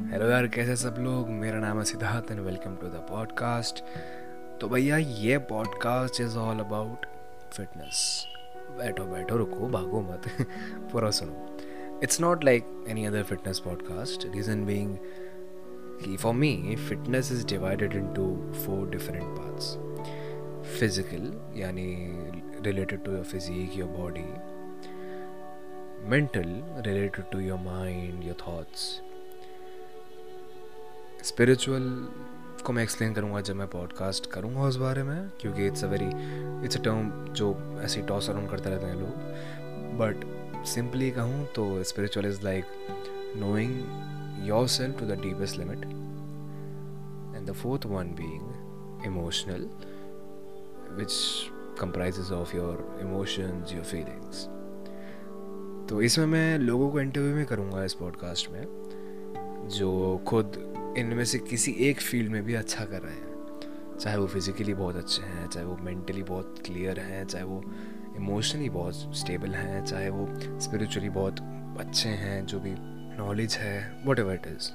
Hello 0.00 0.28
यार, 0.30 0.46
कैसे 0.46 0.76
सब 0.76 0.94
लोग? 0.98 1.28
मेरा 1.28 1.58
नाम 1.60 1.78
है 1.78 1.84
Siddharth 1.84 2.30
and 2.30 2.40
welcome 2.40 2.76
to 2.76 2.86
the 2.86 3.06
podcast 3.10 3.82
तो 4.60 4.68
भैया, 4.68 4.96
ये 4.96 5.38
podcast 5.38 6.20
is 6.20 6.36
all 6.36 6.60
about 6.60 7.06
fitness 7.52 8.26
बैठो 8.70 9.04
बैठो, 9.04 9.36
रुको, 9.36 9.68
भागो 9.68 10.00
मत। 10.00 10.22
पूरा 10.92 11.10
सुनो। 11.10 11.58
It's 12.02 12.20
not 12.20 12.44
like 12.44 12.84
any 12.88 13.04
other 13.04 13.22
fitness 13.22 13.58
podcast 13.58 14.26
reason 14.34 14.64
being 14.66 14.96
कि 16.04 16.16
for 16.16 16.34
me 16.34 16.76
fitness 16.88 17.32
is 17.32 17.46
divided 17.46 17.92
into 17.92 18.52
four 18.66 18.88
different 18.90 19.24
parts 19.24 19.74
physical 20.80 21.32
यानी 21.60 22.16
related 22.60 23.04
to 23.04 23.12
your 23.12 23.24
physique 23.24 23.78
your 23.78 23.88
body 23.88 24.26
mental, 26.08 26.64
related 26.84 27.30
to 27.30 27.40
your 27.40 27.58
mind, 27.58 28.24
your 28.24 28.34
thoughts. 28.34 29.00
Spiritual 31.24 32.08
को 32.66 32.72
मैं 32.72 32.82
explain 32.82 33.12
करूँगा 33.12 33.40
जब 33.40 33.56
मैं 33.56 33.68
podcast 33.68 34.30
करूँगा 34.30 34.60
उस 34.60 34.76
बारे 34.76 35.02
में, 35.02 35.30
क्योंकि 35.40 35.66
it's 35.66 35.84
a 35.84 35.86
very 35.86 36.06
it's 36.64 36.76
a 36.76 36.82
term 36.82 37.10
जो 37.32 37.78
ऐसे 37.82 38.02
टॉस 38.02 38.30
अराउंड 38.30 38.50
करते 38.50 38.70
रहते 38.70 38.86
हैं 38.86 38.94
लोग। 38.94 39.10
बट 39.98 40.26
सिंपली 40.66 41.10
कहूँ 41.10 41.46
तो 41.46 41.82
spiritual 41.82 42.26
is 42.26 42.42
like 42.42 42.64
knowing 43.36 43.80
yourself 44.68 45.00
to 45.00 45.06
the 45.06 45.10
deepest 45.10 45.58
limit 45.58 45.78
and 47.36 47.50
the 47.50 47.52
fourth 47.52 47.86
one 47.86 48.04
being 48.04 49.06
emotional 49.06 49.70
which 50.96 51.12
comprises 51.82 52.32
of 52.32 52.56
your 52.56 52.98
emotions 52.98 53.74
your 53.74 53.84
feelings 53.84 54.44
तो 55.90 56.02
इसमें 56.02 56.26
मैं 56.26 56.58
लोगों 56.58 56.90
को 56.90 57.00
इंटरव्यू 57.00 57.34
में 57.34 57.46
करूँगा 57.46 57.84
इस 57.84 57.94
पॉडकास्ट 57.94 58.50
में, 58.50 58.66
जो 59.72 60.20
खुद 60.26 60.69
इनमें 60.98 61.24
से 61.24 61.38
किसी 61.38 61.72
एक 61.80 62.00
फ़ील्ड 62.00 62.30
में 62.30 62.42
भी 62.44 62.54
अच्छा 62.54 62.84
कर 62.84 63.02
रहे 63.02 63.14
हैं। 63.14 63.98
चाहे 63.98 64.16
वो 64.16 64.26
फिज़िकली 64.26 64.74
बहुत 64.74 64.96
अच्छे 64.96 65.22
हैं, 65.22 65.46
चाहे 65.48 65.66
वो 65.66 65.76
मेंटली 65.76 66.22
बहुत 66.22 66.62
क्लियर 66.66 67.00
हैं, 67.00 67.24
चाहे 67.26 67.44
वो 67.44 67.62
इमोशनली 68.16 68.68
बहुत 68.70 69.16
स्टेबल 69.16 69.54
हैं, 69.54 69.84
चाहे 69.84 70.08
वो 70.10 70.26
स्पिरिचुअली 70.60 71.08
बहुत 71.10 71.40
अच्छे 71.80 72.08
हैं, 72.08 72.44
जो 72.46 72.60
भी 72.60 72.74
नॉलेज 73.18 73.54
है 73.54 74.04
वट 74.06 74.18
एवर 74.18 74.34
इट 74.34 74.46
इज़ 74.46 74.70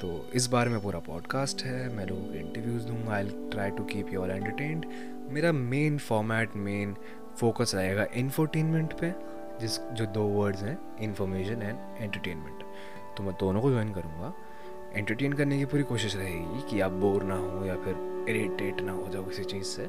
तो 0.00 0.30
इस 0.34 0.46
बार 0.46 0.68
में 0.68 0.80
पूरा 0.82 0.98
पॉडकास्ट 0.98 1.62
है, 1.62 1.88
मैं 1.96 2.06
लोगों 2.06 2.22
को 2.22 2.34
इंटरव्यूज़ 2.34 2.86
दूँगा 2.86 3.12
I 3.14 3.28
try 3.52 3.70
to 3.70 3.84
keep 3.84 4.12
you 4.12 4.20
all 4.20 4.30
entertained 4.30 4.86
मेरा 5.30 5.52
मेन 5.52 5.98
फॉर्मेट 5.98 6.56
मेन 6.56 6.96
फोकस 7.40 7.72
रहेगा 7.74 8.06
इन्फोटेनमेंट 8.14 8.92
पे, 8.92 9.12
जिस, 9.60 9.78
जो 9.80 10.06
दो 10.06 10.24
वर्ड्स 10.30 10.62
हैं 10.62 10.78
इन्फॉर्मेशन 11.00 11.62
एंड 11.62 12.02
एंटरटेनमेंट 12.02 12.64
तो 13.16 13.22
मैं 13.22 13.34
दोनों 13.40 13.60
को 13.62 13.70
ज्वाइन 13.70 13.92
करूँगा। 13.92 14.32
एंटरटेन 14.96 15.32
करने 15.32 15.58
की 15.58 15.64
पूरी 15.64 15.82
कोशिश 15.82 16.16
रहेगी 16.16 16.70
कि 16.70 16.80
आप 16.80 16.90
बोर 16.90 17.22
ना 17.22 17.34
हो 17.34 17.64
या 17.64 17.76
फिर 17.76 18.26
इरीटेट 18.28 18.80
ना 18.80 18.92
हो 18.92 19.08
जाओ 19.08 19.24
किसी 19.24 19.44
चीज़ 19.44 19.64
से। 19.64 19.88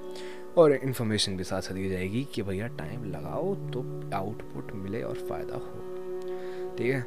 और 0.57 0.71
इन्फॉर्मेशन 0.71 1.37
भी 1.37 1.43
साथ 1.43 1.61
साथ 1.61 1.75
दी 1.75 1.89
जाएगी 1.89 2.27
कि 2.33 2.41
भैया 2.41 2.67
टाइम 2.67 3.03
लगाओ 3.03 3.55
तो 3.55 4.09
आउटपुट 4.15 4.71
मिले 4.75 5.03
और 5.03 5.15
फ़ायदा 5.15 5.55
हो। 5.55 5.79
ठीक 6.77 6.87
है? 6.87 7.01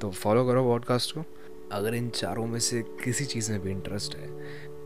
तो 0.00 0.10
फॉलो 0.10 0.46
करो 0.46 0.64
पॉडकास्ट 0.64 1.14
को। 1.14 1.24
अगर 1.72 1.94
इन 1.94 2.08
चारों 2.10 2.46
में 2.46 2.60
से 2.60 2.82
किसी 2.82 3.24
चीज़ 3.24 3.52
में 3.52 3.60
भी 3.60 3.70
इंटरेस्ट 3.70 4.16
है 4.16 4.28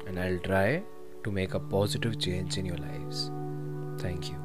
and 0.09 0.19
I 0.19 0.37
try 0.37 0.81
to 1.25 1.31
make 1.31 1.57
a 1.57 1.59
positive 1.59 2.13
change 2.13 2.59
in 2.59 2.67
your 2.67 2.79
life 2.79 3.03
thank 4.05 4.25
you 4.25 4.42